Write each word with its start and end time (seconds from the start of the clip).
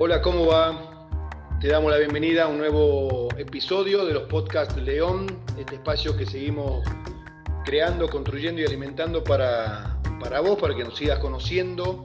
Hola, 0.00 0.22
¿cómo 0.22 0.46
va? 0.46 1.58
Te 1.60 1.66
damos 1.66 1.90
la 1.90 1.98
bienvenida 1.98 2.44
a 2.44 2.46
un 2.46 2.58
nuevo 2.58 3.28
episodio 3.36 4.06
de 4.06 4.14
los 4.14 4.22
podcasts 4.28 4.76
León, 4.76 5.26
este 5.58 5.74
espacio 5.74 6.16
que 6.16 6.24
seguimos 6.24 6.86
creando, 7.64 8.08
construyendo 8.08 8.60
y 8.60 8.64
alimentando 8.64 9.24
para, 9.24 9.98
para 10.20 10.38
vos, 10.38 10.56
para 10.56 10.76
que 10.76 10.84
nos 10.84 10.96
sigas 10.96 11.18
conociendo, 11.18 12.04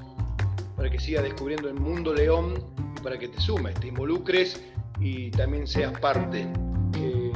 para 0.75 0.89
que 0.89 1.00
sigas 1.00 1.21
descubriendo 1.21 1.70
el 1.70 1.75
mundo 1.75 2.16
León 2.16 2.66
para 3.04 3.20
que 3.20 3.28
te 3.28 3.39
sumes, 3.39 3.75
te 3.75 3.89
involucres 3.89 4.60
y 5.00 5.30
también 5.30 5.68
seas 5.68 5.91
parte. 6.00 6.48
Eh, 6.98 7.32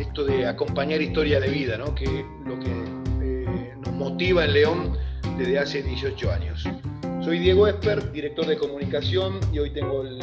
esto 0.00 0.24
de 0.24 0.46
acompañar 0.46 1.02
historia 1.02 1.38
de 1.38 1.50
vida, 1.50 1.76
¿no? 1.76 1.94
que 1.94 2.24
lo 2.46 2.58
que 2.58 2.70
eh, 3.20 3.74
nos 3.84 3.92
motiva 3.92 4.46
en 4.46 4.52
León 4.54 4.98
desde 5.36 5.58
hace 5.58 5.82
18 5.82 6.32
años. 6.32 6.66
Soy 7.28 7.40
Diego 7.40 7.66
Esper, 7.66 8.10
director 8.10 8.46
de 8.46 8.56
comunicación, 8.56 9.38
y 9.52 9.58
hoy 9.58 9.68
tengo 9.68 10.00
el, 10.00 10.18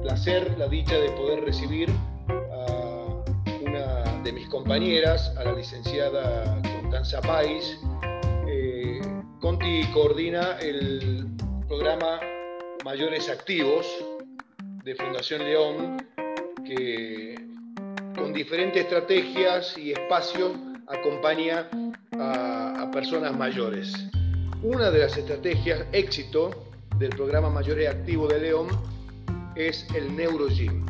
placer, 0.00 0.56
la 0.56 0.66
dicha 0.66 0.94
de 0.94 1.10
poder 1.10 1.44
recibir 1.44 1.90
a 2.30 3.22
una 3.60 4.22
de 4.22 4.32
mis 4.32 4.48
compañeras, 4.48 5.34
a 5.36 5.44
la 5.44 5.52
licenciada 5.52 6.58
Constanza 6.80 7.20
Pais. 7.20 7.78
Eh, 8.48 9.02
Conti 9.38 9.84
coordina 9.92 10.56
el 10.60 11.26
programa 11.68 12.20
Mayores 12.86 13.28
Activos 13.28 13.86
de 14.82 14.94
Fundación 14.94 15.44
León, 15.44 16.06
que 16.64 17.34
con 18.14 18.32
diferentes 18.32 18.82
estrategias 18.82 19.76
y 19.76 19.92
espacios 19.92 20.52
acompaña 20.88 21.68
a, 22.18 22.84
a 22.84 22.90
personas 22.90 23.36
mayores. 23.36 24.08
Una 24.62 24.90
de 24.90 25.00
las 25.00 25.16
estrategias 25.16 25.84
éxito 25.92 26.50
del 26.98 27.10
programa 27.10 27.50
Mayores 27.50 27.90
Activo 27.90 28.26
de 28.26 28.40
León 28.40 28.68
es 29.54 29.86
el 29.94 30.16
Neurogym. 30.16 30.84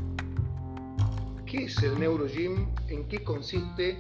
¿Qué 1.45 1.65
es 1.65 1.83
el 1.83 1.99
Neurogym? 1.99 2.69
¿En 2.89 3.09
qué 3.09 3.25
consiste? 3.25 3.99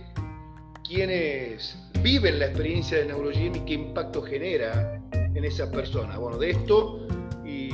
¿Quiénes 0.86 1.76
viven 2.00 2.38
la 2.38 2.46
experiencia 2.46 2.98
del 2.98 3.08
Neurogym 3.08 3.56
y 3.56 3.60
qué 3.60 3.74
impacto 3.74 4.22
genera 4.22 5.02
en 5.12 5.44
esa 5.44 5.70
persona? 5.70 6.16
Bueno, 6.16 6.38
de 6.38 6.50
esto 6.50 7.06
y 7.44 7.68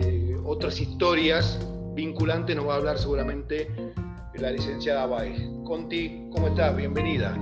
de 0.00 0.40
otras 0.42 0.80
historias 0.80 1.60
vinculantes 1.94 2.56
nos 2.56 2.66
va 2.66 2.74
a 2.74 2.76
hablar 2.76 2.98
seguramente 2.98 3.68
la 4.34 4.50
licenciada 4.50 5.06
Baez. 5.06 5.38
Conti, 5.64 6.28
¿cómo 6.30 6.48
estás? 6.48 6.74
Bienvenida. 6.74 7.36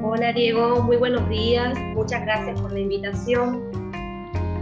Hola 0.00 0.32
Diego, 0.32 0.80
muy 0.84 0.96
buenos 0.96 1.28
días, 1.28 1.76
muchas 1.94 2.22
gracias 2.22 2.60
por 2.60 2.72
la 2.72 2.78
invitación. 2.78 3.64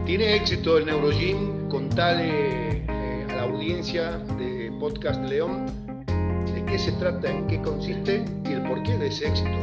¿Tiene 0.07 0.35
éxito 0.35 0.79
el 0.79 0.87
Neurogym? 0.87 1.69
Contale 1.69 2.79
eh, 2.89 3.27
a 3.29 3.35
la 3.35 3.43
audiencia 3.43 4.17
de 4.39 4.73
Podcast 4.81 5.23
León 5.25 5.67
de 6.07 6.65
qué 6.67 6.79
se 6.79 6.91
trata, 6.93 7.31
en 7.31 7.47
qué 7.49 7.61
consiste 7.61 8.25
y 8.49 8.53
el 8.53 8.63
porqué 8.63 8.97
de 8.97 9.09
ese 9.09 9.29
éxito. 9.29 9.59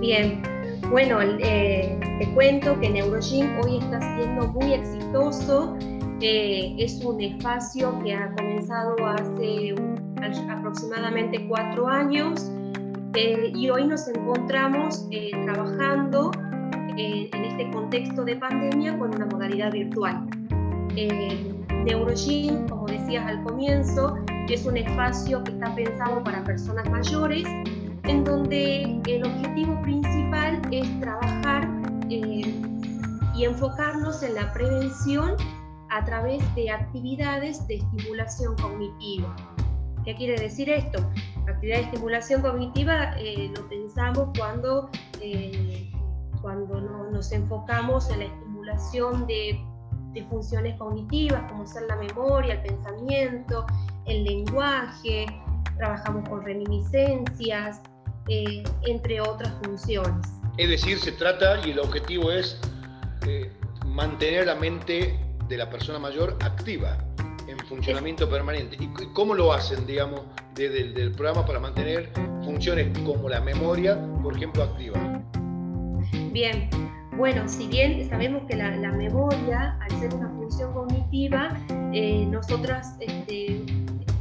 Bien, 0.00 0.42
bueno, 0.90 1.18
eh, 1.22 1.98
te 2.18 2.26
cuento 2.34 2.78
que 2.78 2.90
Neurogym 2.90 3.58
hoy 3.60 3.78
está 3.78 4.00
siendo 4.18 4.48
muy 4.48 4.74
exitoso. 4.74 5.78
Eh, 6.20 6.76
es 6.78 7.02
un 7.02 7.22
espacio 7.22 7.98
que 8.04 8.12
ha 8.12 8.30
comenzado 8.34 8.96
hace 9.06 9.74
aproximadamente 10.50 11.46
cuatro 11.48 11.88
años 11.88 12.50
eh, 13.16 13.50
y 13.54 13.70
hoy 13.70 13.86
nos 13.86 14.06
encontramos 14.08 15.06
eh, 15.10 15.30
trabajando 15.44 16.30
eh, 16.98 17.30
en 17.32 17.44
este 17.46 17.70
contexto 17.70 18.24
de 18.24 18.36
pandemia 18.36 18.98
con 18.98 19.14
una 19.14 19.24
modalidad 19.24 19.72
virtual. 19.72 20.28
Neurogym, 21.84 22.68
como 22.68 22.86
decías 22.86 23.26
al 23.26 23.42
comienzo, 23.42 24.16
es 24.50 24.66
un 24.66 24.76
espacio 24.76 25.42
que 25.44 25.52
está 25.52 25.74
pensado 25.74 26.22
para 26.24 26.44
personas 26.44 26.90
mayores, 26.90 27.46
en 28.04 28.24
donde 28.24 29.00
el 29.06 29.24
objetivo 29.24 29.80
principal 29.82 30.60
es 30.70 31.00
trabajar 31.00 31.68
y 32.08 33.44
enfocarnos 33.44 34.22
en 34.22 34.34
la 34.34 34.52
prevención 34.52 35.36
a 35.90 36.04
través 36.04 36.42
de 36.54 36.70
actividades 36.70 37.66
de 37.66 37.76
estimulación 37.76 38.56
cognitiva. 38.56 39.34
¿Qué 40.04 40.14
quiere 40.14 40.40
decir 40.40 40.68
esto? 40.70 40.98
Actividad 41.52 41.76
de 41.78 41.82
estimulación 41.84 42.42
cognitiva 42.42 43.14
eh, 43.18 43.50
lo 43.56 43.68
pensamos 43.68 44.28
cuando, 44.36 44.90
eh, 45.20 45.90
cuando 46.42 46.80
nos 46.80 47.32
enfocamos 47.32 48.10
en 48.10 48.20
la 48.20 48.24
estimulación 48.26 49.26
de, 49.26 49.60
de, 50.12 50.24
funciones 50.24 50.76
cognitivas, 50.78 51.50
como 51.50 51.66
ser 51.66 51.82
la 51.88 51.96
memoria, 51.96 52.54
el 52.54 52.62
pensamiento, 52.62 53.66
el 54.06 54.24
lenguaje, 54.24 55.26
trabajamos 55.76 56.28
con 56.28 56.42
reminiscencias, 56.42 57.80
eh, 58.28 58.64
entre 58.86 59.20
otras 59.20 59.52
funciones. 59.62 60.26
Es 60.56 60.68
decir, 60.68 60.98
se 60.98 61.12
trata 61.12 61.66
y 61.66 61.70
el 61.70 61.78
objetivo 61.78 62.30
es 62.30 62.58
mantener 63.84 64.46
la 64.46 64.54
mente 64.54 65.18
de 65.48 65.56
la 65.56 65.68
persona 65.68 65.98
mayor 65.98 66.36
activa 66.42 66.96
en 67.46 67.58
funcionamiento 67.66 68.28
permanente. 68.28 68.76
¿Y 68.80 68.88
cómo 69.12 69.34
lo 69.34 69.52
hacen, 69.52 69.86
digamos, 69.86 70.22
desde 70.56 70.80
el 70.80 70.94
del 70.94 71.12
programa 71.12 71.44
para 71.44 71.60
mantener 71.60 72.10
funciones 72.42 72.96
como 73.00 73.28
la 73.28 73.40
memoria, 73.40 74.00
por 74.22 74.34
ejemplo, 74.34 74.62
activa? 74.62 74.98
Bien, 76.32 76.68
bueno, 77.16 77.46
si 77.46 77.66
bien 77.68 78.08
sabemos 78.08 78.42
que 78.48 78.56
la, 78.56 78.70
memoria, 78.92 79.78
al 79.80 80.00
ser 80.00 80.14
una 80.14 80.28
función 80.30 80.72
cognitiva, 80.72 81.56
eh, 81.92 82.26
nosotras 82.26 82.96
este, 83.00 83.62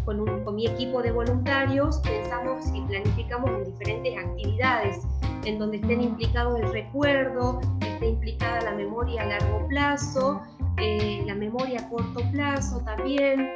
con, 0.04 0.44
con, 0.44 0.56
mi 0.56 0.68
equipo 0.68 1.02
de 1.02 1.12
voluntarios 1.12 2.00
pensamos 2.00 2.66
y 2.74 2.82
planificamos 2.82 3.50
en 3.52 3.64
diferentes 3.66 4.18
actividades 4.18 5.00
en 5.46 5.60
donde 5.60 5.78
estén 5.78 6.02
implicados 6.02 6.60
el 6.60 6.72
recuerdo, 6.72 7.62
esté 7.82 8.08
implicada 8.08 8.62
la 8.62 8.72
memoria 8.72 9.22
a 9.22 9.26
largo 9.26 9.68
plazo 9.68 10.42
eh, 10.78 11.24
la 11.26 11.36
memoria 11.36 11.80
a 11.80 11.90
corto 11.90 12.20
plazo 12.32 12.82
también, 12.82 13.50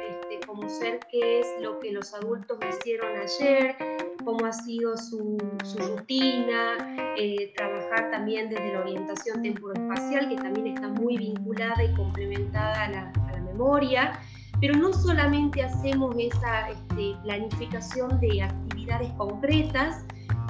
ser 0.68 1.00
qué 1.10 1.40
es 1.40 1.46
lo 1.60 1.78
que 1.78 1.92
los 1.92 2.12
adultos 2.14 2.58
hicieron 2.68 3.08
ayer, 3.16 3.76
cómo 4.24 4.44
ha 4.46 4.52
sido 4.52 4.96
su, 4.96 5.38
rutina, 5.78 6.76
eh, 7.16 7.52
trabajar 7.56 8.10
también 8.10 8.50
desde 8.50 8.72
la 8.72 8.80
orientación 8.80 9.42
temporoespacial, 9.42 10.28
que 10.28 10.36
también 10.36 10.68
está 10.68 10.88
muy 10.88 11.16
vinculada 11.16 11.82
y 11.82 11.94
complementada 11.94 12.84
a 12.84 12.90
la, 12.90 13.12
memoria. 13.44 14.18
Pero 14.60 14.74
no 14.74 14.92
solamente 14.92 15.62
hacemos 15.62 16.14
esa 16.18 16.70
este, 16.70 17.14
planificación 17.24 18.20
de 18.20 18.42
actividades 18.42 19.10
concretas, 19.12 20.04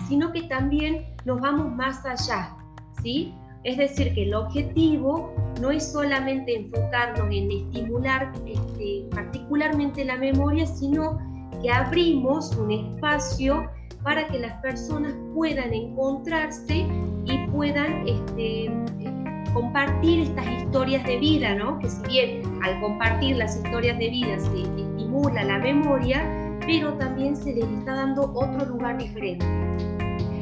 sino 0.08 0.32
que 0.32 0.42
también 0.42 1.06
nos 1.24 1.40
vamos 1.40 1.72
más 1.72 2.04
allá, 2.04 2.54
¿sí? 3.02 3.34
Es 3.62 3.76
decir, 3.76 4.14
que 4.14 4.22
el 4.22 4.34
objetivo 4.34 5.34
no 5.60 5.70
es 5.70 5.92
solamente 5.92 6.56
enfocarnos 6.56 7.28
en 7.30 7.50
estimular 7.50 8.32
este, 8.46 9.04
particularmente 9.10 10.04
la 10.04 10.16
memoria, 10.16 10.66
sino 10.66 11.18
que 11.60 11.70
abrimos 11.70 12.56
un 12.56 12.70
espacio 12.70 13.70
para 14.02 14.26
que 14.28 14.38
las 14.38 14.60
personas 14.62 15.14
puedan 15.34 15.74
encontrarse 15.74 16.86
y 17.26 17.46
puedan 17.48 18.08
este, 18.08 18.70
compartir 19.52 20.20
estas 20.20 20.46
historias 20.62 21.04
de 21.04 21.18
vida, 21.18 21.54
¿no? 21.54 21.78
Que 21.80 21.90
si 21.90 22.02
bien 22.08 22.42
al 22.62 22.80
compartir 22.80 23.36
las 23.36 23.56
historias 23.56 23.98
de 23.98 24.08
vida 24.08 24.38
se 24.38 24.62
estimula 24.62 25.44
la 25.44 25.58
memoria, 25.58 26.24
pero 26.66 26.94
también 26.94 27.36
se 27.36 27.54
les 27.54 27.64
está 27.64 27.94
dando 27.94 28.32
otro 28.32 28.64
lugar 28.64 28.96
diferente. 28.96 29.44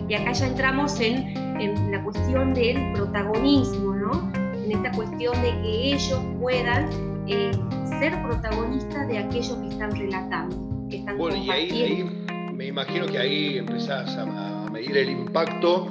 Y 0.09 0.15
acá 0.15 0.33
ya 0.33 0.47
entramos 0.47 1.01
en, 1.01 1.48
en 1.61 1.91
la 1.91 2.03
cuestión 2.03 2.55
del 2.55 2.93
protagonismo, 2.93 3.95
¿no? 3.95 4.33
En 4.55 4.73
esta 4.73 4.93
cuestión 4.93 5.35
de 5.43 5.51
que 5.63 5.95
ellos 5.95 6.21
puedan 6.41 6.89
eh, 7.27 7.51
ser 7.99 8.23
protagonistas 8.23 9.09
de 9.09 9.19
aquello 9.19 9.61
que 9.61 9.69
están 9.69 9.91
relatando, 9.93 10.57
que 10.89 10.99
están 10.99 11.19
bueno, 11.19 11.37
y 11.37 11.51
ahí, 11.51 12.27
me 12.55 12.67
imagino 12.67 13.07
que 13.07 13.19
ahí 13.19 13.59
empezás 13.59 14.17
a, 14.17 14.69
medir 14.71 14.97
el 14.99 15.11
impacto. 15.11 15.89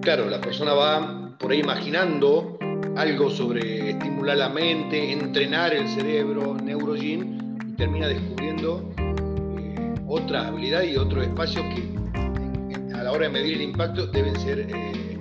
Claro, 0.00 0.30
la 0.30 0.40
persona 0.40 0.72
va 0.72 1.36
por 1.38 1.50
ahí 1.50 1.60
imaginando 1.60 2.56
algo 2.96 3.28
sobre 3.28 3.90
estimular 3.90 4.36
la 4.36 4.48
mente, 4.48 5.12
entrenar 5.12 5.74
el 5.74 5.88
cerebro, 5.88 6.54
neurogin, 6.54 7.58
y 7.68 7.72
termina 7.72 8.06
descubriendo 8.06 8.88
eh, 9.58 9.94
otra 10.06 10.46
habilidad 10.46 10.82
y 10.82 10.96
otro 10.96 11.20
espacio 11.20 11.62
que 11.74 12.05
la 13.06 13.12
hora 13.12 13.26
de 13.26 13.32
medir 13.34 13.54
el 13.54 13.62
impacto 13.62 14.08
deben 14.08 14.34
ser 14.40 14.66
eh, 14.68 15.18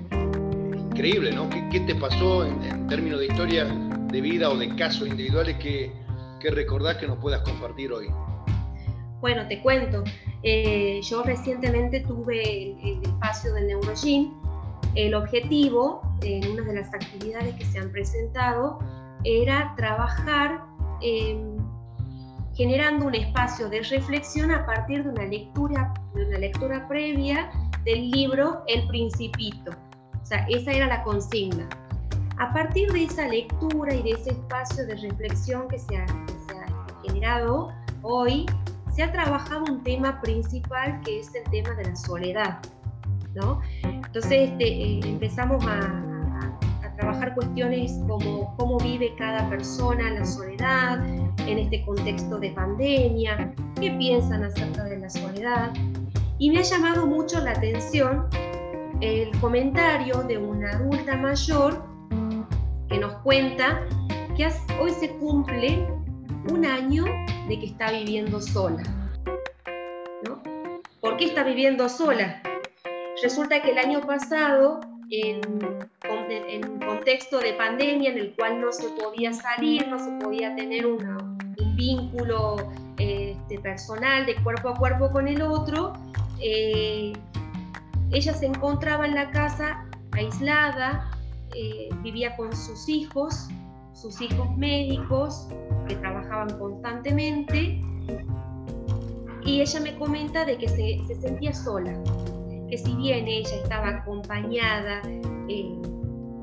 increíbles, 0.76 1.36
¿no? 1.36 1.48
¿Qué, 1.52 1.80
te 1.82 1.94
pasó 1.94 2.44
en, 2.44 2.88
términos 2.88 3.20
de 3.20 3.28
historia 3.28 3.66
de 3.66 4.22
vida 4.22 4.50
o 4.50 4.58
de 4.58 4.76
casos 4.76 5.08
individuales 5.08 5.56
que, 5.58 5.92
que 6.40 6.50
recordás 6.50 6.98
que 6.98 7.06
nos 7.06 7.20
puedas 7.20 7.42
compartir 7.42 7.92
hoy? 7.92 8.08
Bueno, 9.22 9.48
te 9.48 9.62
cuento. 9.62 10.04
Eh, 10.42 11.00
yo 11.04 11.22
recientemente 11.22 12.00
tuve 12.00 12.72
el, 12.72 13.04
espacio 13.04 13.54
del 13.54 13.68
Neurogym. 13.68 14.34
El 14.96 15.14
objetivo 15.14 16.02
en 16.24 16.54
una 16.54 16.64
de 16.64 16.74
las 16.74 16.92
actividades 16.92 17.54
que 17.54 17.66
se 17.66 17.78
han 17.78 17.92
presentado 17.92 18.80
era 19.24 19.76
trabajar 19.78 20.66
em, 21.04 21.56
generando 22.56 23.06
un 23.06 23.14
espacio 23.14 23.70
de 23.70 23.84
reflexión 23.84 24.50
a 24.50 24.66
partir 24.66 25.04
de 25.04 25.10
una 25.10 25.26
lectura, 25.26 25.94
de 26.16 26.26
una 26.26 26.40
lectura 26.40 26.88
previa 26.88 27.52
del 27.86 28.10
libro 28.12 28.64
El 28.68 28.88
Principito. 28.88 29.72
O 30.22 30.26
sea, 30.26 30.46
esa 30.50 30.72
era 30.72 30.88
la 30.88 31.04
consigna. 31.04 31.70
A 32.38 32.52
partir 32.52 32.92
de 32.92 33.04
esa 33.04 33.28
lectura 33.28 33.94
y 33.94 34.04
de 34.04 34.12
ese 34.12 34.32
espacio 34.32 34.86
de 34.86 34.96
reflexión 34.96 35.68
que 35.70 35.80
se 35.80 35.96
ha, 35.98 36.06
generado 37.04 37.72
hoy, 38.02 38.48
se 38.92 39.04
ha 39.04 39.12
trabajado 39.12 39.64
un 39.66 39.84
tema 39.84 40.20
principal 40.22 41.00
que 41.02 41.20
es 41.20 41.34
el 41.36 41.44
tema 41.52 41.70
de 41.76 41.86
la 41.86 41.96
soledad. 41.96 42.60
¿no? 43.36 43.62
Entonces 43.84 44.50
este, 44.50 44.66
eh, 44.66 45.00
empezamos 45.04 45.64
a, 45.66 46.02
trabajar 46.98 47.36
cuestiones 47.36 47.92
como 48.08 48.56
cómo 48.56 48.78
vive 48.78 49.14
cada 49.18 49.50
persona 49.50 50.12
la 50.12 50.24
soledad 50.24 51.06
en 51.46 51.60
este 51.60 51.84
contexto 51.84 52.40
de 52.40 52.52
pandemia, 52.52 53.54
qué 53.82 53.92
piensan 53.92 54.44
acerca 54.46 54.86
de 54.86 55.00
la 55.00 55.10
soledad. 55.10 55.74
Y 56.38 56.52
me 56.52 56.60
ha 56.60 56.64
llamado 56.64 57.06
mucho 57.06 57.40
la 57.40 57.52
atención 57.52 58.28
el 59.02 59.32
comentario 59.40 60.24
de 60.24 60.38
una 60.38 60.72
adulta 60.72 61.16
mayor 61.18 61.84
que 62.90 62.98
nos 62.98 63.14
cuenta 63.24 63.82
que 64.36 64.50
hoy 64.80 64.92
se 64.92 65.10
cumple 65.18 65.88
un 66.52 66.66
año 66.66 67.06
de 67.48 67.60
que 67.60 67.66
está 67.68 67.92
viviendo 67.92 68.42
sola. 68.42 68.84
¿no? 70.28 70.42
¿Por 71.00 71.18
qué 71.18 71.26
está 71.26 71.44
viviendo 71.44 71.88
sola? 71.90 72.42
Resulta 73.22 73.62
que 73.62 73.72
el 73.72 73.78
año 73.78 74.02
pasado, 74.02 74.82
en, 75.10 75.42
en 76.30 76.80
contexto 76.80 77.40
de 77.40 77.54
pandemia 77.54 78.12
en 78.12 78.18
el 78.18 78.36
cual 78.36 78.60
no 78.60 78.72
se 78.72 78.90
podía 78.90 79.34
salir, 79.34 79.88
no 79.88 79.98
se 80.00 80.12
podía 80.24 80.56
tener 80.56 80.86
un 80.86 81.38
vínculo 81.76 82.58
este, 82.98 83.60
personal 83.60 84.26
de 84.26 84.36
cuerpo 84.44 84.70
a 84.70 84.76
cuerpo 84.76 85.12
con 85.12 85.28
el 85.28 85.42
otro, 85.42 85.94
eh, 86.42 87.14
ella 88.12 88.34
se 88.34 88.46
encontraba 88.46 89.06
en 89.06 89.16
la 89.16 89.32
casa 89.32 89.86
aislada, 90.12 91.12
eh, 91.56 91.90
vivía 92.02 92.36
con 92.36 92.56
sus 92.56 92.88
hijos, 92.88 93.48
sus 93.94 94.22
hijos 94.22 94.56
médicos, 94.58 95.48
que 95.88 95.96
trabajaban 95.96 96.58
constantemente, 96.58 97.82
y 99.44 99.62
ella 99.62 99.80
me 99.80 99.96
comenta 99.98 100.44
de 100.46 100.58
que 100.58 100.68
se, 100.68 101.16
sentía 101.22 101.54
sola, 101.54 101.94
que 102.70 102.78
si 102.78 102.96
bien 102.96 103.28
ella 103.28 103.56
estaba 103.56 103.90
acompañada 103.90 105.02
eh, 105.48 105.72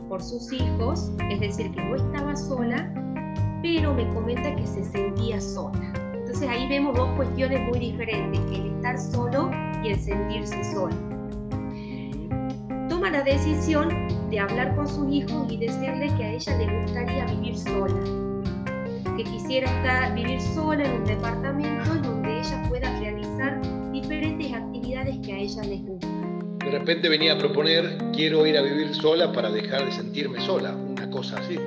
por 0.08 0.22
sus 0.22 0.52
hijos, 0.52 1.10
es 1.30 1.40
decir, 1.40 1.72
que 1.72 1.82
no 1.82 1.96
estaba 1.96 2.36
sola, 2.36 2.92
pero 3.60 3.94
me 3.94 4.06
comenta 4.14 4.54
que 4.54 4.66
se 4.66 4.84
sentía 4.84 5.40
sola. 5.40 5.92
Entonces 6.14 6.48
ahí 6.48 6.68
vemos 6.68 6.96
dos 6.96 7.08
cuestiones 7.16 7.60
muy 7.68 7.78
diferentes, 7.78 8.40
el 8.52 8.76
estar 8.76 8.98
solo 8.98 9.50
y 9.82 9.88
el 9.88 9.98
sentirse 9.98 10.64
sola 10.72 10.96
toma 13.02 13.10
la 13.10 13.22
decisión 13.22 13.88
de 14.30 14.38
hablar 14.38 14.76
con 14.76 14.86
sus 14.86 15.12
hijos 15.12 15.50
y 15.50 15.56
decirle 15.56 16.06
que 16.16 16.24
a 16.24 16.32
ella 16.34 16.58
le 16.58 16.82
gustaría 16.82 17.24
vivir 17.24 17.58
sola, 17.58 17.94
que 19.16 19.24
quisiera 19.24 19.66
estar, 19.66 20.14
vivir 20.14 20.40
sola 20.40 20.84
en 20.84 21.00
un 21.00 21.04
departamento 21.04 21.92
en 21.94 22.02
donde 22.02 22.38
ella 22.38 22.62
pueda 22.68 23.00
realizar 23.00 23.60
diferentes 23.90 24.52
actividades 24.52 25.18
que 25.18 25.32
a 25.32 25.38
ella 25.38 25.62
les 25.64 25.82
gustan. 25.84 26.58
De 26.58 26.70
repente 26.70 27.08
venía 27.08 27.32
a 27.32 27.38
proponer, 27.38 27.98
quiero 28.12 28.46
ir 28.46 28.56
a 28.56 28.62
vivir 28.62 28.94
sola 28.94 29.32
para 29.32 29.50
dejar 29.50 29.84
de 29.84 29.90
sentirme 29.92 30.40
sola, 30.40 30.76
una 30.76 31.10
cosa 31.10 31.38
así. 31.38 31.58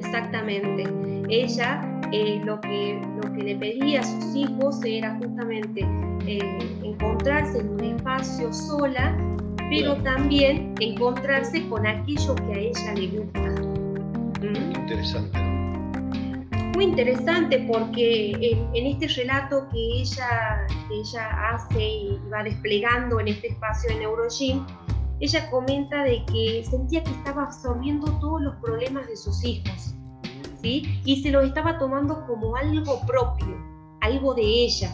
Exactamente. 0.00 0.84
Ella 1.28 2.00
eh, 2.12 2.40
lo, 2.44 2.60
que, 2.60 3.00
lo 3.22 3.32
que 3.32 3.42
le 3.42 3.56
pedía 3.56 4.00
a 4.00 4.02
sus 4.02 4.34
hijos 4.34 4.80
era 4.84 5.16
justamente 5.16 5.86
eh, 6.26 6.58
encontrarse 6.82 7.60
en 7.60 7.70
un 7.70 7.84
espacio 7.84 8.52
sola 8.52 9.16
pero 9.70 9.94
también 10.02 10.74
encontrarse 10.80 11.66
con 11.68 11.86
aquello 11.86 12.34
que 12.34 12.52
a 12.52 12.58
ella 12.58 12.94
le 12.94 13.06
gusta. 13.06 13.40
¿Mm? 14.42 14.80
Interesante. 14.80 15.38
Muy 16.74 16.84
interesante 16.84 17.66
porque 17.72 18.32
en, 18.74 18.86
este 18.86 19.06
relato 19.08 19.68
que 19.70 20.00
ella, 20.00 20.66
ella 20.90 21.50
hace 21.50 21.82
y 21.82 22.18
va 22.32 22.42
desplegando 22.42 23.20
en 23.20 23.28
este 23.28 23.48
espacio 23.48 23.90
de 23.90 24.00
Neurogym, 24.00 24.66
ella 25.20 25.50
comenta 25.50 26.02
de 26.04 26.24
que 26.26 26.64
sentía 26.68 27.04
que 27.04 27.10
estaba 27.10 27.44
absorbiendo 27.44 28.10
todos 28.18 28.40
los 28.40 28.56
problemas 28.56 29.06
de 29.06 29.16
sus 29.16 29.44
hijos, 29.44 29.94
¿sí? 30.60 31.00
Y 31.04 31.22
se 31.22 31.30
los 31.30 31.44
estaba 31.44 31.78
tomando 31.78 32.26
como 32.26 32.56
algo 32.56 33.00
propio, 33.06 33.56
algo 34.00 34.34
de 34.34 34.42
ella, 34.42 34.90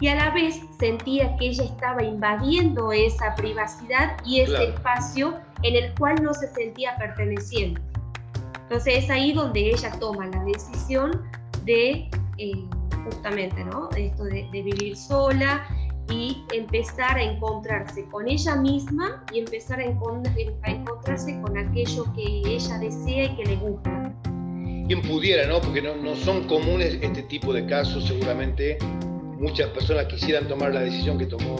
y 0.00 0.08
a 0.08 0.14
la 0.14 0.30
vez 0.30 0.60
sentía 0.78 1.36
que 1.36 1.48
ella 1.48 1.64
estaba 1.64 2.02
invadiendo 2.02 2.92
esa 2.92 3.34
privacidad 3.34 4.16
y 4.24 4.40
ese 4.40 4.64
espacio 4.64 5.34
en 5.62 5.76
el 5.76 5.94
cual 5.94 6.22
no 6.22 6.32
se 6.32 6.48
sentía 6.48 6.96
perteneciente. 6.96 7.80
Entonces 8.62 9.04
es 9.04 9.10
ahí 9.10 9.32
donde 9.32 9.70
ella 9.70 9.90
toma 9.98 10.26
la 10.26 10.44
decisión 10.44 11.22
de 11.64 12.08
eh, 12.38 12.52
justamente, 13.04 13.64
¿no? 13.64 13.90
Esto 13.96 14.24
de, 14.24 14.48
vivir 14.52 14.96
sola 14.96 15.66
y 16.10 16.44
empezar 16.52 17.16
a 17.16 17.22
encontrarse 17.22 18.04
con 18.06 18.28
ella 18.28 18.56
misma 18.56 19.24
y 19.32 19.38
empezar 19.38 19.80
a, 19.80 19.84
encontrarse 19.84 21.40
con 21.40 21.56
aquello 21.56 22.04
que 22.14 22.42
ella 22.44 22.78
desea 22.78 23.24
y 23.24 23.36
que 23.36 23.44
le 23.44 23.56
gusta. 23.56 24.12
Quien 24.86 25.02
pudiera, 25.02 25.46
¿no? 25.46 25.60
Porque 25.60 25.80
no, 25.80 25.94
no 25.96 26.16
son 26.16 26.48
comunes 26.48 26.98
este 27.00 27.22
tipo 27.22 27.52
de 27.52 27.64
casos, 27.66 28.06
seguramente 28.06 28.78
muchas 29.40 29.70
personas 29.70 30.04
quisieran 30.06 30.46
tomar 30.46 30.72
la 30.74 30.80
decisión 30.80 31.18
que 31.18 31.26
tomó 31.26 31.56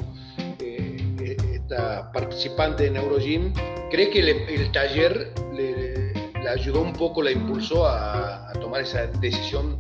eh, 0.58 1.37
esta 1.55 2.12
participante 2.12 2.85
de 2.85 2.91
Neurogym. 2.91 3.55
¿Crees 3.91 4.11
que 4.11 4.20
el 4.55 4.70
taller 4.70 5.32
le, 5.52 6.12
ayudó 6.49 6.82
un 6.82 6.93
poco, 6.93 7.23
la 7.23 7.32
impulsó 7.32 7.87
a, 7.87 8.52
tomar 8.61 8.82
esa 8.82 9.06
decisión 9.06 9.79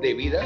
de 0.00 0.14
vida? 0.14 0.42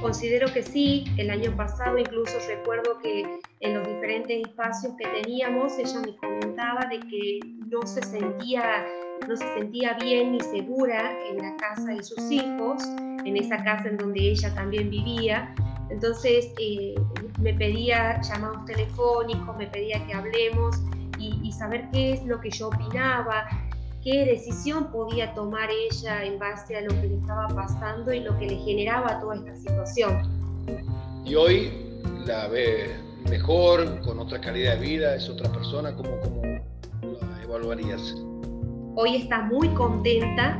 Considero 0.00 0.52
que 0.52 0.62
sí, 0.62 1.04
el 1.16 1.30
año 1.30 1.54
pasado 1.56 1.98
incluso 1.98 2.38
recuerdo 2.46 2.98
que 3.02 3.40
en 3.60 3.74
los 3.74 3.86
diferentes 3.86 4.46
espacios 4.46 4.94
que 4.98 5.06
teníamos 5.08 5.78
ella 5.78 6.00
me 6.00 6.16
comentaba 6.16 6.86
de 6.86 7.00
que 7.00 7.40
no 7.66 7.86
se 7.86 8.02
sentía 8.02 8.86
no 9.26 9.36
se 9.36 9.46
sentía 9.54 9.94
bien 9.94 10.32
ni 10.32 10.40
segura 10.40 11.18
en 11.28 11.38
la 11.38 11.56
casa 11.56 11.94
de 11.94 12.02
sus 12.02 12.30
hijos 12.30 12.82
en 13.26 13.36
esa 13.36 13.62
casa 13.64 13.88
en 13.88 13.96
donde 13.96 14.20
ella 14.20 14.54
también 14.54 14.88
vivía. 14.88 15.54
Entonces 15.90 16.52
eh, 16.58 16.94
me 17.40 17.54
pedía 17.54 18.20
llamados 18.22 18.64
telefónicos, 18.64 19.56
me 19.56 19.66
pedía 19.66 20.04
que 20.06 20.14
hablemos 20.14 20.80
y, 21.18 21.50
saber 21.52 21.88
qué 21.90 22.12
es 22.12 22.24
lo 22.24 22.38
que 22.38 22.50
yo 22.50 22.68
opinaba, 22.68 23.48
qué 24.06 24.24
decisión 24.24 24.92
podía 24.92 25.34
tomar 25.34 25.68
ella 25.68 26.24
en 26.24 26.38
base 26.38 26.76
a 26.76 26.82
lo 26.82 26.90
que 26.90 27.08
le 27.08 27.16
estaba 27.16 27.48
pasando 27.48 28.14
y 28.14 28.20
lo 28.20 28.38
que 28.38 28.46
le 28.46 28.56
generaba 28.58 29.20
toda 29.20 29.34
esta 29.34 29.56
situación. 29.56 30.22
Y 31.24 31.34
hoy 31.34 31.72
la 32.24 32.46
ve 32.46 32.94
mejor, 33.28 34.00
con 34.02 34.20
otra 34.20 34.40
calidad 34.40 34.76
de 34.76 34.80
vida, 34.80 35.16
es 35.16 35.28
otra 35.28 35.50
persona, 35.50 35.92
¿cómo, 35.96 36.20
cómo 36.20 36.40
la 36.42 37.42
evaluarías? 37.42 38.14
Hoy 38.94 39.16
está 39.16 39.42
muy 39.42 39.68
contenta, 39.70 40.56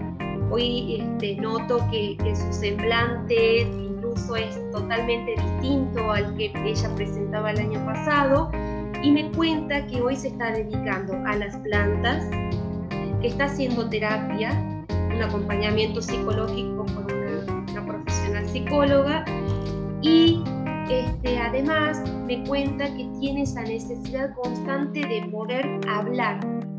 Hoy 0.50 1.00
este, 1.00 1.36
noto 1.36 1.78
que, 1.90 2.16
su 2.34 2.52
semblante 2.52 3.62
incluso 3.62 4.36
es 4.36 4.60
totalmente 4.70 5.34
distinto 5.36 6.10
al 6.10 6.36
que 6.36 6.52
ella 6.64 6.94
presentaba 6.94 7.50
el 7.50 7.58
año 7.58 7.84
pasado 7.84 8.50
y 9.02 9.10
me 9.10 9.30
cuenta 9.32 9.84
que 9.88 10.00
hoy 10.00 10.14
se 10.14 10.28
está 10.28 10.52
dedicando 10.52 11.14
a 11.26 11.36
las 11.36 11.56
plantas, 11.58 12.24
que 13.26 13.32
está 13.32 13.46
haciendo 13.46 13.88
terapia, 13.88 14.52
un 15.12 15.20
acompañamiento 15.20 16.00
psicológico 16.00 16.86
por 16.86 17.12
una, 17.12 17.84
profesional 17.84 18.48
psicóloga. 18.48 19.24
Y 20.00 20.44
este, 20.88 21.36
además 21.36 22.00
me 22.24 22.44
cuenta 22.44 22.84
que 22.94 23.04
tiene 23.18 23.42
esa 23.42 23.62
necesidad 23.62 24.32
constante 24.36 25.00
de 25.00 25.28
poder 25.32 25.66
hablar, 25.88 26.38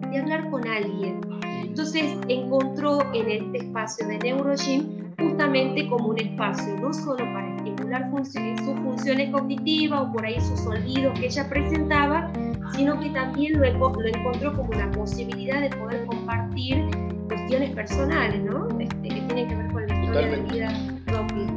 de 0.09 0.19
hablar 0.19 0.49
con 0.49 0.65
alguien, 0.65 1.19
entonces 1.63 2.17
encontró 2.29 3.01
en 3.13 3.29
este 3.29 3.57
espacio 3.57 4.07
de 4.07 4.17
NeuroGym 4.19 5.13
justamente 5.19 5.89
como 5.89 6.09
un 6.11 6.19
espacio 6.19 6.77
no 6.79 6.93
solo 6.93 7.25
para 7.25 7.57
estimular 7.57 8.09
sus 8.23 8.79
funciones 8.79 9.31
cognitivas 9.31 10.07
o 10.07 10.11
por 10.13 10.25
ahí 10.25 10.39
sus 10.39 10.65
olvidos 10.65 11.19
que 11.19 11.25
ella 11.25 11.49
presentaba, 11.49 12.31
sino 12.73 12.99
que 12.99 13.09
también 13.09 13.59
lo, 13.59 13.65
encontró 13.65 14.53
como 14.53 14.69
una 14.69 14.91
posibilidad 14.91 15.61
de 15.61 15.69
poder 15.77 16.05
compartir 16.05 16.85
cuestiones 17.27 17.71
personales, 17.71 18.43
¿no? 18.43 18.67
Este, 18.79 19.07
que 19.07 19.21
tienen 19.21 19.47
que 19.47 19.55
ver 19.55 19.71
con 19.71 19.87
la 19.87 20.03
historia 20.03 20.27
de 20.27 20.41
vida 20.51 20.73
propia. 21.05 21.47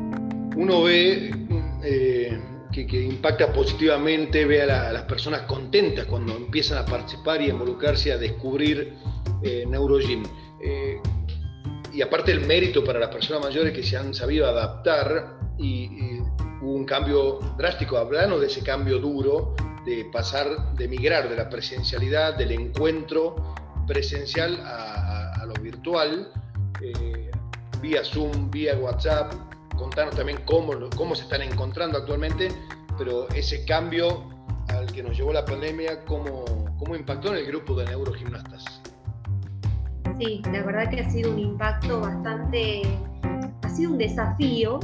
Uno 0.57 0.83
ve 0.83 1.31
eh, 1.83 2.39
que, 2.73 3.03
impacta 3.03 3.53
positivamente, 3.53 4.45
ve 4.45 4.63
a, 4.63 4.93
las 4.93 5.03
personas 5.03 5.43
contentas 5.43 6.07
cuando 6.07 6.37
empiezan 6.37 6.79
a 6.79 6.85
participar 6.85 7.41
y 7.43 7.47
a 7.47 7.49
involucrarse, 7.51 8.13
a 8.13 8.19
descubrir 8.19 8.95
eh, 9.43 9.65
Neurogym. 9.69 10.23
Eh, 10.63 11.01
y 11.93 12.03
aparte 12.03 12.31
el 12.31 12.47
mérito 12.47 12.85
para 12.85 13.01
las 13.01 13.09
personas 13.09 13.43
mayores 13.43 13.73
que 13.73 13.83
se 13.83 13.97
han 13.97 14.15
sabido 14.15 14.47
adaptar 14.47 15.39
y, 15.59 16.21
hubo 16.63 16.75
un 16.75 16.85
cambio 16.85 17.39
drástico, 17.57 17.97
hablando 17.97 18.39
de 18.39 18.47
ese 18.47 18.63
cambio 18.63 18.99
duro 18.99 19.55
de 19.85 20.05
pasar, 20.13 20.75
de 20.75 20.89
migrar 20.89 21.29
de 21.29 21.37
la 21.37 21.49
presencialidad, 21.49 22.37
del 22.37 22.53
encuentro 22.53 23.55
presencial 23.87 24.61
a, 24.65 25.45
lo 25.47 25.55
virtual, 25.63 26.33
eh, 26.81 27.31
vía 27.81 28.05
Zoom, 28.05 28.51
vía 28.51 28.77
WhatsApp, 28.77 29.33
contarnos 29.77 30.15
también 30.15 30.39
cómo, 30.45 30.73
cómo 30.97 31.15
se 31.15 31.23
están 31.23 31.43
encontrando 31.43 31.99
actualmente, 31.99 32.49
pero 32.99 33.29
ese 33.31 33.65
cambio 33.65 34.29
al 34.69 34.87
que 34.93 35.03
nos 35.03 35.17
llevó 35.17 35.33
la 35.33 35.45
pandemia, 35.45 36.05
¿cómo, 36.05 36.45
cómo 36.79 36.95
impactó 36.95 37.31
en 37.31 37.39
el 37.39 37.47
grupo 37.47 37.75
de 37.75 37.87
neurogimnastas? 37.87 38.83
Sí, 40.19 40.43
la 40.53 40.63
verdad 40.63 40.91
que 40.91 41.01
ha 41.01 41.11
sido 41.11 41.33
un 41.33 41.39
impacto 41.39 42.01
bastante, 42.01 42.83
ha 43.63 43.69
sido 43.71 43.93
un 43.93 43.99
desafío, 43.99 44.79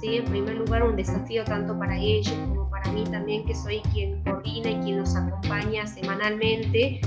¿sí? 0.00 0.16
en 0.16 0.24
primer 0.26 0.54
lugar 0.54 0.84
un 0.84 0.96
desafío 0.96 1.44
tanto 1.44 1.76
para 1.78 1.98
ellos 1.98 2.55
mí 2.96 3.04
también, 3.04 3.44
que 3.46 3.54
soy 3.54 3.80
quien 3.92 4.22
coordina 4.24 4.70
y 4.70 4.76
quien 4.76 4.98
los 5.00 5.14
acompaña 5.14 5.86
semanalmente, 5.86 7.00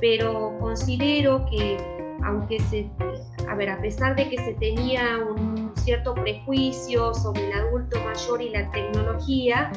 pero 0.00 0.56
considero 0.60 1.44
que 1.50 1.76
aunque 2.24 2.58
se, 2.60 2.88
a 3.48 3.54
ver, 3.54 3.68
a 3.68 3.80
pesar 3.82 4.16
de 4.16 4.28
que 4.30 4.38
se 4.38 4.54
tenía 4.54 5.18
un 5.18 5.72
cierto 5.76 6.14
prejuicio 6.14 7.12
sobre 7.12 7.48
el 7.48 7.52
adulto 7.52 7.98
mayor 8.00 8.40
y 8.40 8.50
la 8.50 8.70
tecnología, 8.70 9.70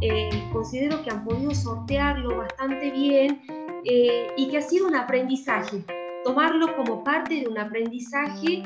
eh, 0.00 0.30
considero 0.52 1.02
que 1.04 1.10
han 1.10 1.24
podido 1.24 1.54
sortearlo 1.54 2.38
bastante 2.38 2.90
bien 2.90 3.40
eh, 3.84 4.28
y 4.36 4.48
que 4.48 4.58
ha 4.58 4.62
sido 4.62 4.88
un 4.88 4.96
aprendizaje. 4.96 5.84
Tomarlo 6.24 6.74
como 6.76 7.04
parte 7.04 7.34
de 7.34 7.48
un 7.48 7.58
aprendizaje 7.58 8.64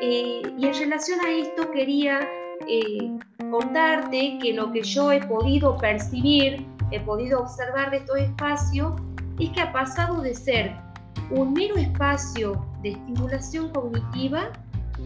eh, 0.00 0.42
y 0.58 0.66
en 0.66 0.74
relación 0.74 1.20
a 1.20 1.30
esto 1.30 1.70
quería 1.70 2.20
eh, 2.68 3.18
contarte 3.50 4.38
que 4.40 4.52
lo 4.52 4.72
que 4.72 4.82
yo 4.82 5.12
he 5.12 5.20
podido 5.26 5.76
percibir, 5.76 6.66
he 6.90 7.00
podido 7.00 7.40
observar 7.40 7.90
de 7.90 7.98
estos 7.98 8.18
espacios, 8.18 8.92
es 9.38 9.50
que 9.50 9.60
ha 9.60 9.72
pasado 9.72 10.20
de 10.20 10.34
ser 10.34 10.74
un 11.30 11.52
mero 11.52 11.76
espacio 11.76 12.64
de 12.82 12.90
estimulación 12.90 13.70
cognitiva 13.70 14.50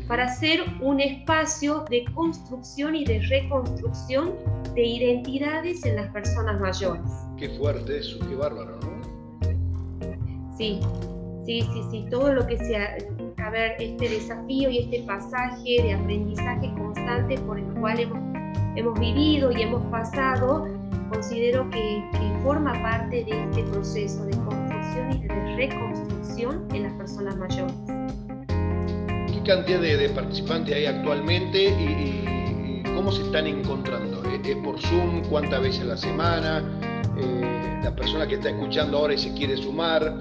para 0.08 0.28
ser 0.28 0.61
un 0.80 1.00
espacio 1.00 1.84
de 1.88 2.04
construcción 2.14 2.96
y 2.96 3.04
de 3.04 3.20
reconstrucción 3.20 4.34
de 4.75 4.84
identidades 4.84 5.84
en 5.84 5.96
las 5.96 6.11
personas 6.12 6.61
mayores. 6.61 7.11
Qué 7.37 7.49
fuerte 7.50 7.99
eso, 7.99 8.18
qué 8.28 8.34
bárbaro, 8.34 8.78
¿no? 8.80 8.94
Sí, 10.56 10.80
Sí, 11.44 11.61
sí, 11.61 11.82
sí, 11.90 12.06
todo 12.11 12.32
lo 12.32 12.46
que 12.46 12.56
sea, 12.56 12.96
a 13.44 13.50
ver, 13.50 13.76
este 13.78 14.08
desafío 14.08 14.70
y 14.70 14.78
este 14.78 15.02
pasaje 15.02 15.82
de 15.82 15.92
aprendizaje 15.92 16.72
constante 16.78 17.36
por 17.40 17.58
el 17.58 17.66
cual 17.74 18.00
hemos, 18.00 18.18
hemos 18.74 18.98
vivido 18.98 19.52
y 19.52 19.60
hemos 19.60 19.82
pasado, 19.90 20.66
considero 21.10 21.68
que, 21.70 22.02
forma 22.42 22.74
parte 22.82 23.24
de 23.24 23.42
este 23.44 23.62
proceso 23.72 24.22
de 24.26 24.32
construcción 24.32 25.12
y 25.12 25.26
de 25.26 25.56
reconstrucción 25.56 26.68
en 26.74 26.82
las 26.82 26.92
personas 26.92 27.36
mayores. 27.38 27.74
¿Qué 29.32 29.42
cantidad 29.46 29.80
de, 29.80 30.10
participantes 30.10 30.74
hay 30.74 30.84
actualmente 30.84 31.64
y, 31.64 32.82
cómo 32.94 33.10
se 33.10 33.22
están 33.22 33.46
encontrando? 33.46 34.22
¿Es 34.24 34.56
por 34.56 34.78
Zoom? 34.78 35.22
¿Cuántas 35.30 35.62
veces 35.62 35.80
a 35.80 35.84
la 35.84 35.96
semana? 35.96 36.62
Eh, 37.16 37.80
la 37.82 37.96
persona 37.96 38.26
que 38.26 38.34
está 38.34 38.50
escuchando 38.50 38.98
ahora 38.98 39.14
y 39.14 39.18
se 39.18 39.32
quiere 39.32 39.56
sumar, 39.56 40.14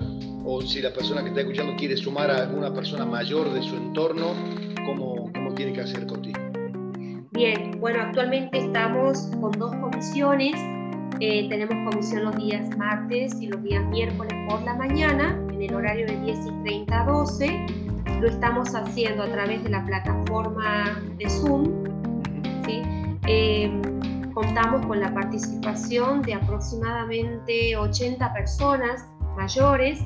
o 0.46 0.62
si 0.62 0.82
la 0.82 0.94
persona 0.94 1.22
que 1.22 1.30
está 1.30 1.42
escuchando 1.42 1.74
quiere 1.78 1.96
sumar 1.96 2.30
a 2.30 2.44
alguna 2.44 2.74
persona 2.74 3.06
mayor 3.06 3.52
de 3.54 3.62
su 3.62 3.76
entorno, 3.76 4.34
¿cómo, 4.86 5.32
cómo 5.34 5.54
tiene 5.54 5.74
que 5.74 5.82
hacer 5.82 6.06
contigo? 6.06 6.40
Bien, 7.32 7.80
bueno, 7.80 8.02
actualmente 8.02 8.60
estamos 8.60 9.30
con 9.40 9.52
dos 9.54 9.74
comisiones. 9.76 10.54
Eh, 11.20 11.48
tenemos 11.50 11.76
comisión 11.90 12.26
los 12.26 12.36
días 12.36 12.78
martes 12.78 13.42
y 13.42 13.48
los 13.48 13.64
días 13.64 13.84
miércoles 13.86 14.34
por 14.50 14.62
la 14.64 14.76
mañana, 14.76 15.40
en 15.52 15.62
el 15.62 15.74
horario 15.74 16.06
de 16.08 16.20
10 16.22 16.40
y 16.46 16.64
30 16.64 17.02
a 17.02 17.06
12. 17.06 17.66
Lo 18.20 18.28
estamos 18.28 18.76
haciendo 18.76 19.24
a 19.24 19.32
través 19.32 19.64
de 19.64 19.70
la 19.70 19.86
plataforma 19.86 21.02
de 21.18 21.30
Zoom. 21.30 21.84
¿sí? 22.66 22.82
Eh, 23.28 23.72
contamos 24.34 24.86
con 24.86 25.00
la 25.00 25.14
participación 25.14 26.22
de 26.22 26.34
aproximadamente 26.34 27.76
80 27.76 28.34
personas 28.34 29.08
mayores 29.36 30.00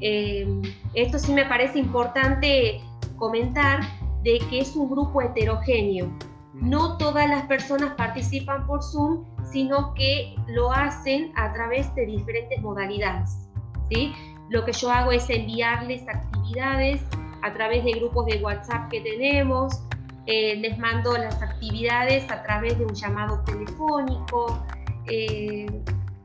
eh, 0.00 0.46
esto 0.94 1.18
sí 1.18 1.32
me 1.32 1.44
parece 1.46 1.78
importante 1.78 2.80
comentar 3.16 3.80
de 4.22 4.38
que 4.50 4.60
es 4.60 4.74
un 4.76 4.90
grupo 4.90 5.22
heterogéneo. 5.22 6.10
No 6.54 6.96
todas 6.98 7.28
las 7.28 7.44
personas 7.46 7.94
participan 7.94 8.66
por 8.66 8.82
Zoom, 8.82 9.24
sino 9.52 9.94
que 9.94 10.34
lo 10.48 10.72
hacen 10.72 11.32
a 11.36 11.52
través 11.52 11.94
de 11.94 12.06
diferentes 12.06 12.60
modalidades. 12.60 13.48
¿sí? 13.90 14.12
Lo 14.48 14.64
que 14.64 14.72
yo 14.72 14.90
hago 14.90 15.12
es 15.12 15.28
enviarles 15.30 16.06
actividades 16.08 17.02
a 17.42 17.52
través 17.52 17.84
de 17.84 17.92
grupos 17.92 18.26
de 18.26 18.42
WhatsApp 18.42 18.90
que 18.90 19.00
tenemos, 19.00 19.80
eh, 20.26 20.56
les 20.56 20.76
mando 20.78 21.16
las 21.16 21.40
actividades 21.40 22.30
a 22.30 22.42
través 22.42 22.78
de 22.78 22.84
un 22.84 22.94
llamado 22.94 23.40
telefónico, 23.44 24.62
eh, 25.06 25.66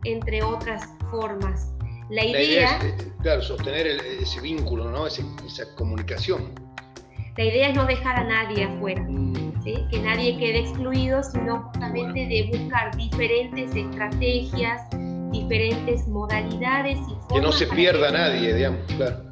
entre 0.03 0.43
otras 0.43 0.89
formas. 1.11 1.72
La 2.13 2.23
idea, 2.23 2.77
es, 2.77 2.83
eh, 2.83 3.11
claro, 3.23 3.41
sostener 3.41 3.87
ese 3.87 4.39
vínculo, 4.39 4.91
¿no? 4.91 5.07
esa 5.07 5.23
comunicación. 5.75 6.53
La 7.37 7.43
idea 7.43 7.69
es 7.69 7.75
no 7.75 7.87
dejar 7.87 8.17
a 8.17 8.23
nadie 8.23 8.65
afuera, 8.65 9.01
mm. 9.01 9.63
que 9.89 9.99
nadie 9.99 10.37
quede 10.37 10.59
excluido, 10.59 11.23
sino 11.23 11.63
justamente 11.63 12.27
de 12.27 12.51
buscar 12.55 12.95
diferentes 12.95 13.75
estrategias, 13.75 14.81
diferentes 15.31 16.07
modalidades 16.07 16.99
y 16.99 17.15
formas. 17.15 17.27
Que 17.33 17.41
no 17.41 17.51
se 17.51 17.65
pierda 17.65 18.11
nadie, 18.11 18.53
digamos, 18.53 18.81
claro. 18.95 19.23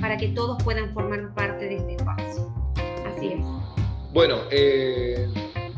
Para 0.00 0.16
que 0.16 0.28
todos 0.28 0.62
puedan 0.62 0.94
formar 0.94 1.34
parte 1.34 1.66
de 1.66 1.76
este 1.76 1.96
espacio. 1.96 2.54
Así 3.06 3.34
es. 3.34 3.44
Bueno, 4.14 4.38
eh, 4.50 5.28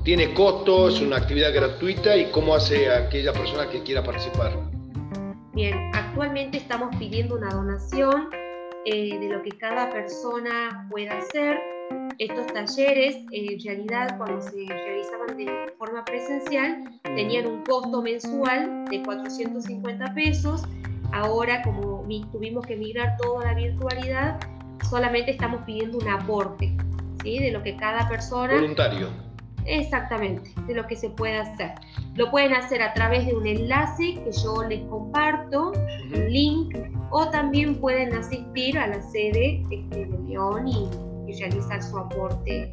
tiene 0.05 0.33
costo, 0.33 0.91
es 0.91 1.01
una 1.01 1.17
actividad 1.17 1.53
gratuita 1.53 2.17
y 2.17 2.27
cómo 2.27 2.55
hace 2.55 2.89
aquella 2.89 3.33
persona 3.33 3.69
que 3.69 3.83
quiera 3.83 4.05
participar. 4.05 4.66
Bien, 5.57 5.91
actualmente 5.95 6.59
estamos 6.59 6.95
pidiendo 6.97 7.35
una 7.35 7.49
donación 7.49 8.29
eh, 8.85 9.19
de 9.19 9.29
lo 9.31 9.43
que 9.43 9.49
cada 9.57 9.89
persona 9.89 10.87
pueda 10.91 11.17
hacer. 11.17 11.59
Estos 12.19 12.47
talleres, 12.49 13.17
en 13.33 13.59
realidad, 13.65 14.19
cuando 14.19 14.43
se 14.43 14.67
realizaban 14.67 15.35
de 15.39 15.73
forma 15.79 16.05
presencial, 16.05 16.85
tenían 17.05 17.47
un 17.47 17.65
costo 17.65 18.03
mensual 18.03 18.85
de 18.91 19.03
450 19.03 20.13
pesos. 20.13 20.63
Ahora, 21.13 21.63
como 21.63 22.07
tuvimos 22.33 22.67
que 22.67 22.77
migrar 22.77 23.17
toda 23.17 23.47
la 23.47 23.55
virtualidad, 23.55 24.39
solamente 24.91 25.31
estamos 25.31 25.63
pidiendo 25.63 25.97
un 25.97 26.09
aporte 26.09 26.77
¿sí? 27.23 27.39
de 27.39 27.51
lo 27.51 27.63
que 27.63 27.75
cada 27.77 28.07
persona... 28.11 28.53
Voluntario 28.53 29.26
Exactamente, 29.67 30.51
de 30.67 30.75
lo 30.75 30.87
que 30.87 30.97
se 30.97 31.11
puede 31.11 31.39
hacer. 31.39 31.73
Lo 32.15 32.31
pueden 32.31 32.55
hacer 32.55 32.83
a 32.83 32.95
través 32.95 33.27
de 33.27 33.35
un 33.35 33.47
enlace 33.47 34.15
que 34.15 34.31
yo 34.45 34.63
les 34.69 34.83
comparto, 34.85 35.73
un 35.73 36.33
link, 36.33 36.77
o 37.11 37.29
también 37.31 37.77
pueden 37.81 38.15
asistir 38.15 38.79
a 38.79 38.87
la 38.87 39.03
sede 39.03 39.63
este, 39.71 40.07
de 40.07 40.19
León 40.29 40.69
y, 40.69 40.89
realizar 41.39 41.83
su 41.83 41.99
aporte 41.99 42.73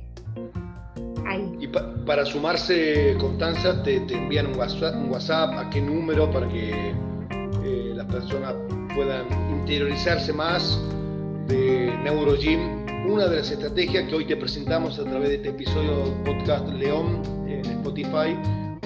ahí. 1.27 1.57
Y 1.59 1.67
para 1.67 2.23
sumarse, 2.23 3.17
Constanza, 3.19 3.83
te, 3.83 3.99
te 4.01 4.13
envían 4.13 4.47
un 4.47 4.59
WhatsApp, 4.59 5.57
a 5.57 5.69
qué 5.69 5.81
número 5.81 6.31
para 6.31 6.47
que 6.47 6.91
eh, 7.65 7.93
las 7.93 8.05
personas 8.05 8.53
puedan 8.95 9.25
interiorizarse 9.59 10.31
más 10.31 10.79
de 11.47 11.91
NeuroGym 12.03 12.82
una 13.05 13.27
de 13.27 13.37
las 13.37 13.49
estrategias 13.51 14.07
que 14.07 14.15
hoy 14.15 14.25
te 14.25 14.35
presentamos 14.37 14.97
a 14.97 15.03
través 15.03 15.29
de 15.29 15.35
este 15.35 15.49
episodio 15.49 16.05
podcast 16.23 16.67
León 16.69 17.21
en 17.47 17.63
Spotify, 17.65 18.35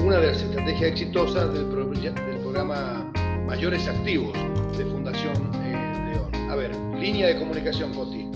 una 0.03 0.17
de 0.17 0.27
las 0.27 0.41
estrategias 0.41 0.91
exitosas 0.91 1.53
del, 1.53 1.67
programa 1.67 3.09
Mayores 3.45 3.87
Activos 3.87 4.33
de 4.77 4.85
Fundación 4.85 5.33
eh, 5.63 6.13
León. 6.13 6.29
A 6.49 6.55
ver, 6.55 6.75
línea 6.99 7.27
de 7.27 7.37
comunicación, 7.37 7.93
Coti. 7.93 8.27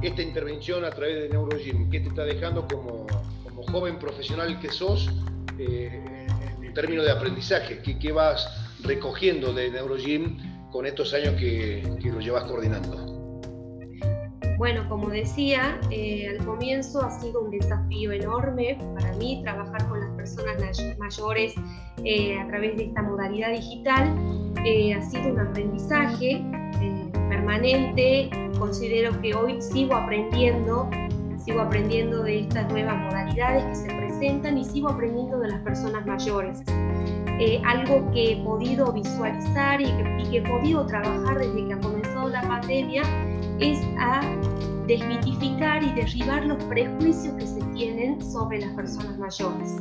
esta 0.00 0.22
intervención 0.22 0.84
a 0.84 0.90
través 0.90 1.22
de 1.22 1.28
Neurogym, 1.30 1.90
¿qué 1.90 1.98
te 1.98 2.08
está 2.08 2.22
dejando 2.22 2.64
como, 2.68 3.08
como 3.42 3.62
joven 3.64 3.98
profesional 3.98 4.60
que 4.60 4.70
sos 4.70 5.10
en 5.58 6.72
términos 6.74 7.04
de 7.06 7.10
aprendizaje? 7.10 7.80
¿Qué, 7.82 7.98
qué 7.98 8.12
vas 8.12 8.48
recogiendo 8.84 9.52
de 9.52 9.68
Neurogym 9.68 10.38
con 10.70 10.86
estos 10.86 11.12
años 11.12 11.34
que, 11.40 11.82
lo 12.04 12.20
llevas 12.20 12.44
coordinando? 12.44 13.40
Bueno, 14.58 14.88
como 14.88 15.08
decía, 15.08 15.80
eh, 15.90 16.28
al 16.28 16.46
comienzo 16.46 17.02
ha 17.02 17.10
sido 17.10 17.40
un 17.40 17.50
desafío 17.50 18.12
enorme 18.12 18.78
para 18.94 19.12
mí 19.14 19.40
trabajar 19.42 19.88
con 19.88 19.95
personas 20.26 20.98
mayores 20.98 21.54
eh, 22.04 22.38
a 22.38 22.46
través 22.48 22.76
de 22.76 22.84
esta 22.84 23.02
modalidad 23.02 23.52
digital. 23.52 24.14
Eh, 24.64 24.94
ha 24.94 25.02
sido 25.02 25.32
un 25.32 25.40
aprendizaje 25.40 26.44
permanente. 27.28 28.30
Considero 28.58 29.20
que 29.20 29.34
hoy 29.34 29.60
sigo 29.60 29.94
aprendiendo, 29.94 30.88
sigo 31.44 31.60
aprendiendo 31.60 32.22
de 32.22 32.40
estas 32.40 32.70
nuevas 32.72 32.96
modalidades 32.96 33.64
que 33.64 33.74
se 33.74 33.96
presentan 33.96 34.58
y 34.58 34.64
sigo 34.64 34.88
aprendiendo 34.88 35.38
de 35.38 35.48
las 35.48 35.60
personas 35.60 36.04
mayores. 36.06 36.62
Eh, 37.38 37.60
algo 37.66 38.10
que 38.12 38.32
he 38.32 38.36
podido 38.42 38.92
visualizar 38.92 39.80
y 39.80 39.84
que, 39.84 40.38
he 40.38 40.42
podido 40.42 40.86
trabajar 40.86 41.38
desde 41.38 41.66
que 41.66 41.74
ha 41.74 41.80
comenzado 41.80 42.28
la 42.30 42.40
pandemia 42.42 43.02
es 43.60 43.78
a 43.98 44.22
desmitificar 44.86 45.82
y 45.82 45.92
derribar 45.92 46.46
los 46.46 46.62
prejuicios 46.64 47.34
que 47.34 47.46
se 47.46 47.60
tienen 47.74 48.22
sobre 48.22 48.60
las 48.60 48.74
personas 48.74 49.18
mayores, 49.18 49.76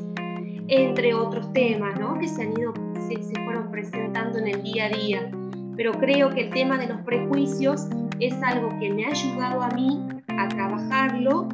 entre 0.67 1.13
otros 1.13 1.51
temas 1.54 1.99
¿no? 1.99 2.17
que 2.19 2.28
se, 2.28 2.43
han 2.43 2.60
ido, 2.60 2.73
se, 3.08 3.21
se 3.21 3.34
fueron 3.43 3.69
presentando 3.71 4.39
en 4.39 4.47
el 4.47 4.63
día 4.63 4.86
a 4.86 4.89
día. 4.89 5.32
Pero 5.78 5.91
creo 5.93 6.30
que 6.30 6.41
el 6.41 6.49
tema 6.51 6.78
de 6.78 6.88
los 6.88 7.01
prejuicios 7.01 7.88
es 8.19 8.34
algo 8.41 8.69
que 8.80 8.93
me 8.93 9.06
ha 9.06 9.10
ayudado 9.10 9.62
a 9.62 9.69
mí 9.69 10.01
a 10.30 10.47
trabajarlo 10.47 11.49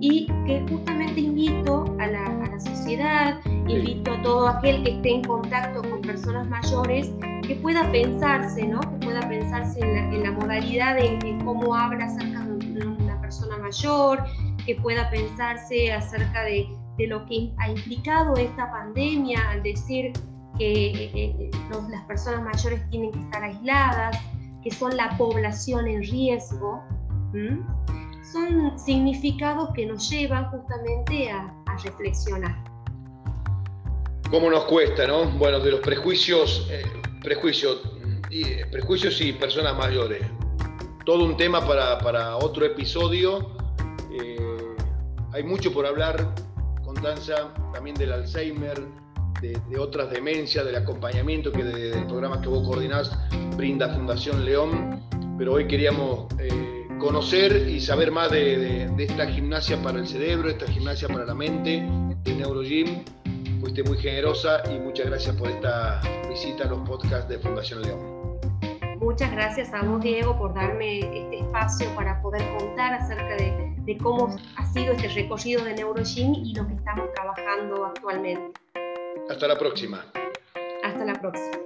y 0.00 0.26
que 0.46 0.64
justamente 0.68 1.20
invito 1.20 1.84
a 1.98 2.06
la, 2.06 2.24
a 2.24 2.50
la 2.50 2.60
sociedad, 2.60 3.40
invito 3.68 4.12
a 4.12 4.22
todo 4.22 4.48
aquel 4.48 4.82
que 4.84 4.90
esté 4.92 5.14
en 5.14 5.24
contacto 5.24 5.82
con 5.82 6.00
personas 6.02 6.46
mayores 6.48 7.12
que 7.46 7.54
pueda 7.56 7.90
pensarse, 7.90 8.66
¿no? 8.66 8.80
que 8.80 9.06
pueda 9.06 9.20
pensarse 9.28 9.80
en 9.80 10.22
la, 10.22 10.32
modalidad 10.32 10.96
de, 10.96 11.38
cómo 11.44 11.74
habla 11.74 12.06
acerca 12.06 12.40
de 12.46 12.86
una 12.86 13.20
persona 13.20 13.56
mayor, 13.58 14.22
que 14.64 14.74
pueda 14.76 15.10
pensarse 15.10 15.92
acerca 15.92 16.44
de, 16.44 16.68
de 16.96 17.06
lo 17.06 17.24
que 17.26 17.52
ha 17.58 17.70
implicado 17.70 18.34
esta 18.34 18.70
pandemia 18.70 19.50
al 19.50 19.62
decir 19.62 20.12
que 20.58 20.86
eh, 20.86 21.10
eh, 21.14 21.50
las 21.90 22.04
personas 22.04 22.42
mayores 22.42 22.88
tienen 22.90 23.10
que 23.10 23.18
estar 23.20 23.42
aisladas, 23.42 24.16
que 24.62 24.70
son 24.70 24.96
la 24.96 25.16
población 25.16 25.88
en 25.88 26.02
riesgo 26.02 26.82
son 28.34 28.78
significados 28.78 29.70
que 29.74 29.86
nos 29.86 30.10
llevan 30.10 30.50
justamente 30.50 31.30
a, 31.30 31.54
reflexionar. 31.84 32.54
¿Cómo 34.30 34.48
nos 34.48 34.64
cuesta, 34.66 35.08
no? 35.08 35.28
Bueno, 35.32 35.58
de 35.58 35.72
los 35.72 35.80
prejuicios, 35.80 36.68
eh, 36.70 36.84
prejuicios, 37.20 37.82
eh, 38.30 38.64
prejuicios 38.70 39.20
y 39.20 39.32
personas 39.32 39.76
mayores. 39.76 40.24
Todo 41.04 41.24
un 41.24 41.36
tema 41.36 41.66
para, 41.66 42.36
otro 42.36 42.64
episodio. 42.64 43.56
Eh, 44.12 44.36
hay 45.32 45.42
mucho 45.42 45.72
por 45.72 45.84
hablar, 45.84 46.32
También 47.72 47.96
del 47.96 48.12
Alzheimer, 48.12 48.80
de, 49.40 49.78
otras 49.78 50.10
demencias, 50.10 50.64
del 50.64 50.76
acompañamiento 50.76 51.52
que 51.52 51.64
del 51.64 52.06
programa 52.06 52.40
que 52.40 52.48
vos 52.48 52.66
coordinás 52.66 53.10
brinda 53.56 53.88
Fundación 53.94 54.44
León. 54.44 55.02
Pero 55.36 55.54
hoy 55.54 55.66
queríamos 55.66 56.28
conocer 56.98 57.68
y 57.68 57.80
saber 57.80 58.10
más 58.10 58.30
de, 58.30 58.90
esta 58.98 59.26
gimnasia 59.26 59.80
para 59.82 59.98
el 59.98 60.06
cerebro, 60.06 60.48
esta 60.48 60.66
gimnasia 60.66 61.06
para 61.08 61.26
la 61.26 61.34
mente, 61.34 61.86
de 62.22 62.34
Neurogym. 62.34 63.04
Fuiste 63.60 63.82
muy 63.82 63.98
generosa 63.98 64.62
y 64.70 64.78
muchas 64.78 65.06
gracias 65.06 65.36
por 65.36 65.48
esta 65.50 66.00
visita 66.28 66.64
a 66.64 66.68
los 66.68 66.88
podcasts 66.88 67.28
de 67.28 67.38
Fundación 67.38 67.82
León. 67.82 68.13
Muchas 69.14 69.30
gracias 69.30 69.72
a 69.72 69.80
vos, 69.82 70.02
Diego, 70.02 70.36
por 70.36 70.52
darme 70.54 70.98
este 70.98 71.38
espacio 71.38 71.88
para 71.94 72.20
poder 72.20 72.42
contar 72.58 72.94
acerca 72.94 73.36
de, 73.36 73.72
de 73.84 73.96
cómo 73.98 74.34
ha 74.56 74.66
sido 74.72 74.92
este 74.92 75.06
recorrido 75.06 75.62
de 75.62 75.72
Neurogym 75.72 76.34
y 76.34 76.52
lo 76.52 76.66
que 76.66 76.74
estamos 76.74 77.12
trabajando 77.14 77.86
actualmente. 77.86 78.60
Hasta 79.30 79.46
la 79.46 79.56
próxima. 79.56 80.04
Hasta 80.82 81.04
la 81.04 81.12
próxima. 81.12 81.58